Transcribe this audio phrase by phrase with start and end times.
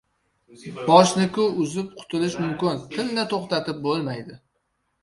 [0.87, 4.43] •Boshni-ku uzib qutulish mumkin, tilni to‘xtatib bo‘lmaydi.